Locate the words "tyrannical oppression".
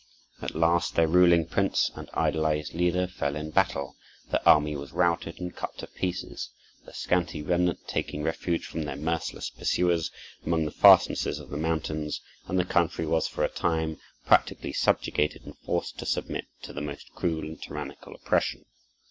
17.61-18.65